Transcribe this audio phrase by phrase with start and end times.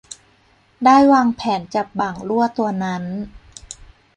[0.85, 3.03] ได้วางแผนจับบ่างลั่วตัวนั้น